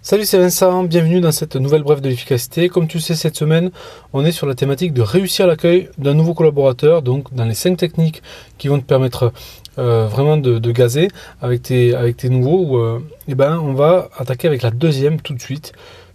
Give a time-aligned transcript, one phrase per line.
[0.00, 2.68] Salut, c'est Vincent, bienvenue dans cette nouvelle brève de l'efficacité.
[2.68, 3.72] Comme tu sais, cette semaine,
[4.12, 7.76] on est sur la thématique de réussir l'accueil d'un nouveau collaborateur, donc dans les 5
[7.76, 8.22] techniques
[8.58, 9.32] qui vont te permettre
[9.76, 11.08] euh, vraiment de, gazer
[11.42, 12.78] avec tes, avec tes nouveaux.
[12.78, 15.72] Euh, eh ben, on va attaquer avec la deuxième tout de suite,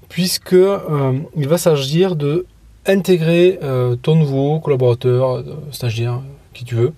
[0.07, 2.45] puisque euh, il va s'agir de
[2.85, 3.59] intégrer
[4.01, 6.21] ton nouveau collaborateur, stagiaire,
[6.53, 6.93] qui tu veux,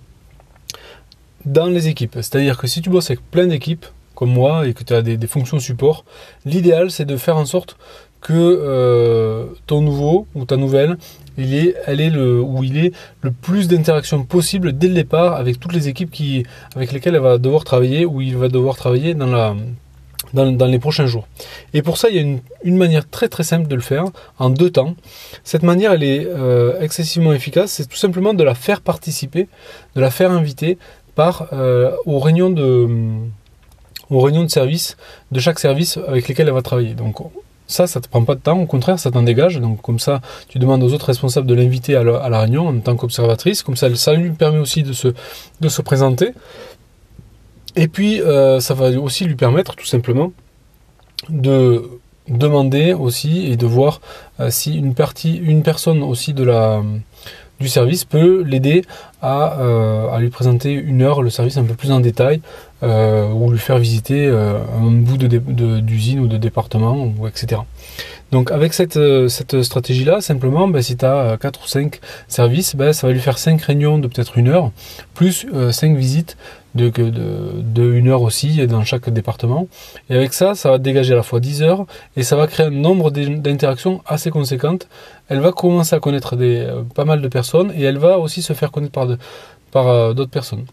[1.46, 2.14] dans les équipes.
[2.16, 3.86] C'est-à-dire que si tu bosses avec plein d'équipes,
[4.16, 6.06] comme moi et que tu as des, fonctions support,
[6.46, 7.78] l'idéal c'est de faire en sorte
[8.22, 10.98] que euh, ton nouveau ou ta nouvelle,
[11.38, 12.92] il est, elle est le, où il est
[13.22, 16.44] le plus d'interaction possible dès le départ avec toutes les équipes qui,
[16.76, 19.56] avec lesquelles elle va devoir travailler ou il va devoir travailler dans, la,
[20.34, 21.28] dans, les prochains jours.
[21.74, 22.22] Et pour ça, il y a
[22.64, 24.06] une, manière très très simple de le faire
[24.40, 24.96] en deux temps.
[25.44, 27.72] Cette manière, elle est euh, excessivement efficace.
[27.72, 29.48] C'est tout simplement de la faire participer,
[29.96, 30.78] de la faire inviter
[31.16, 32.88] par euh, aux réunions de
[34.10, 34.98] aux réunions de service
[35.32, 36.94] de chaque service avec lesquels elle va travailler.
[36.94, 37.18] Donc
[37.68, 39.60] ça, ça ne te prend pas de temps, au contraire, ça t'en dégage.
[39.60, 42.96] Donc comme ça, tu demandes aux autres responsables de l'inviter à, la réunion en tant
[42.96, 43.64] qu'observatrice.
[43.64, 45.10] Comme ça, ça lui permet aussi de se,
[45.62, 46.32] de se présenter.
[47.76, 50.32] Et puis, euh, ça va aussi lui permettre tout simplement
[51.30, 51.90] de
[52.28, 54.02] demander aussi et de voir
[54.40, 56.82] euh, si une partie, une personne aussi de la
[57.60, 58.84] du service peut l'aider
[59.22, 62.42] à, euh, à, lui présenter une heure le service un peu plus en détail
[62.84, 67.62] euh, ou lui faire visiter euh, un bout d'usine ou de département, etc.
[68.32, 69.00] Donc avec cette,
[69.30, 73.20] cette stratégie-là, simplement, ben, si tu as 4 ou 5 services, ben, ça va lui
[73.20, 74.72] faire 5 réunions de peut-être une heure,
[75.14, 76.36] plus 5 visites
[76.74, 77.12] de, de,
[77.62, 79.68] de, une heure aussi dans chaque département.
[80.10, 81.86] Et avec ça, ça va dégager à la fois 10 heures
[82.18, 84.88] et ça va créer un nombre d'interactions assez conséquentes.
[85.30, 88.54] Elle va commencer à connaître des, pas mal de personnes et elle va aussi se
[88.54, 89.08] faire connaître par,
[89.72, 90.66] par d'autres personnes.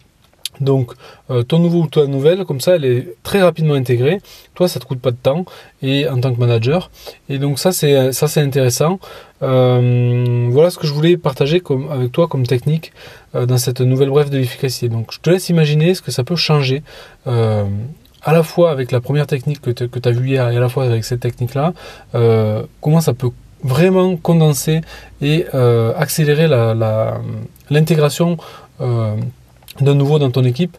[0.63, 0.93] Donc
[1.31, 4.21] euh, ton nouveau ou ta nouvelle, comme ça, elle est très rapidement intégrée.
[4.55, 5.45] Toi, ça te coûte pas de temps
[5.83, 6.91] et en tant que manager.
[7.29, 8.99] Et donc ça, c'est intéressant.
[9.43, 11.61] Euh, voilà ce que je voulais partager
[11.91, 12.93] avec toi comme technique
[13.35, 14.89] euh, dans cette nouvelle brève de l'efficacité.
[14.89, 16.83] Donc je te laisse imaginer ce que ça peut changer.
[17.27, 20.69] à la fois avec la première technique que tu as vue hier et à la
[20.69, 21.75] fois avec cette technique-là,
[22.81, 23.31] comment ça peut
[23.65, 24.81] vraiment condenser
[25.21, 25.45] et
[25.97, 26.47] accélérer
[27.69, 28.37] l'intégration
[29.81, 30.77] de nouveau dans ton équipe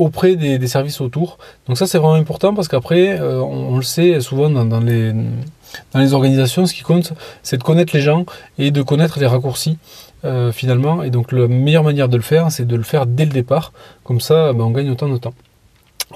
[0.00, 1.38] auprès des, services autour.
[1.66, 6.00] Donc ça c'est vraiment important parce qu'après, euh, on, le sait souvent dans, les, dans
[6.00, 8.24] les organisations, ce qui compte c'est de connaître les gens
[8.58, 9.76] et de connaître les raccourcis
[10.24, 11.02] euh, finalement.
[11.02, 13.72] Et donc la meilleure manière de le faire c'est de le faire dès le départ.
[14.02, 15.34] Comme ça ben, on gagne autant de temps.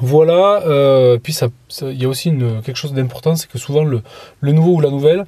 [0.00, 1.46] Voilà, euh, puis ça,
[1.82, 2.32] il y a aussi
[2.64, 4.02] quelque chose d'important, c'est que souvent le,
[4.40, 5.24] le, nouveau ou la nouvelle,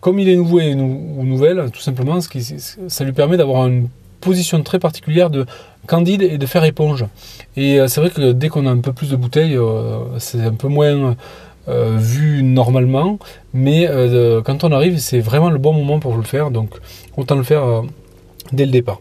[0.00, 3.66] comme il est nouveau et ou nouvelle, tout simplement, ce qui, ça lui permet d'avoir
[3.66, 3.88] une
[4.22, 5.44] position très particulière de
[5.86, 7.04] candide et de faire éponge.
[7.56, 10.40] Et euh, c'est vrai que dès qu'on a un peu plus de bouteilles, euh, c'est
[10.40, 11.16] un peu moins
[11.68, 13.18] euh, vu normalement,
[13.52, 13.88] mais
[14.44, 16.70] quand on arrive, c'est vraiment le bon moment pour le faire, donc
[17.16, 17.82] autant le faire
[18.52, 19.00] dès le départ.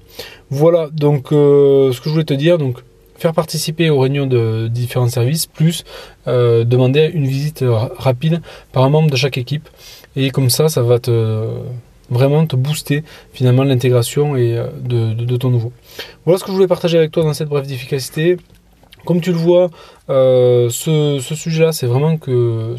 [0.49, 2.79] Voilà, donc ce que je voulais te dire, donc
[3.17, 5.83] faire participer aux réunions de différents services, plus
[6.27, 7.63] demander une visite
[7.97, 8.41] rapide
[8.73, 9.67] par un membre de chaque équipe,
[10.15, 11.11] et comme ça, ça va te
[12.11, 15.71] vraiment te booster finalement l'intégration et euh, de, ton nouveau.
[16.25, 18.37] Voilà ce que je voulais partager avec toi dans cette brève d'efficacité.
[19.03, 19.71] Comme tu le vois,
[20.11, 22.75] euh, ce, sujet-là, c'est vraiment que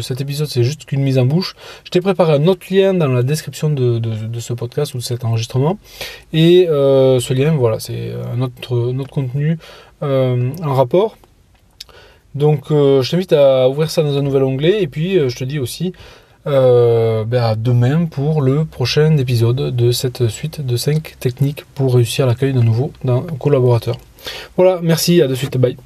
[0.00, 1.54] cet épisode, c'est juste qu'une mise en bouche.
[1.84, 4.00] Je t'ai préparé un autre lien dans la description de,
[4.40, 5.78] ce podcast ou de cet enregistrement.
[6.32, 9.58] Et euh, ce lien, voilà, c'est un autre, autre contenu
[10.00, 11.18] en rapport.
[12.34, 14.82] Donc, je t'invite à ouvrir ça dans un nouvel onglet.
[14.82, 15.92] Et puis, je te dis aussi
[16.46, 22.26] euh, ben demain pour le prochain épisode de cette suite de 5 techniques pour réussir
[22.26, 23.96] l'accueil d'un nouveau d'un collaborateur.
[24.56, 25.76] Voilà, merci, à de suite, bye.